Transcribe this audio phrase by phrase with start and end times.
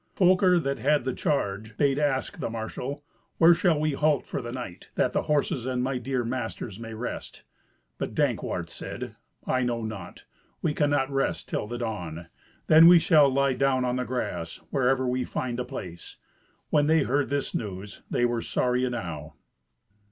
[0.15, 3.03] Folker, that had the charge, bade ask the marshal,
[3.37, 6.95] "Where shall we halt for the night, that the horses and my dear masters may
[6.95, 7.43] rest?"
[7.99, 10.25] But Dankwart said, "I know not.
[10.63, 12.29] We cannot rest till the dawn.
[12.65, 16.15] Then we shall lie down on the grass wherever we find a place."
[16.71, 19.35] When they heard this news they were sorry enow!